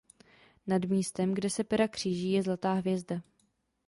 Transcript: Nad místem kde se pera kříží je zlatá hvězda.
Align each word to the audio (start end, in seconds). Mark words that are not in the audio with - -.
Nad 0.67 0.85
místem 0.85 1.33
kde 1.33 1.49
se 1.49 1.63
pera 1.63 1.87
kříží 1.87 2.31
je 2.31 2.43
zlatá 2.43 2.73
hvězda. 2.73 3.21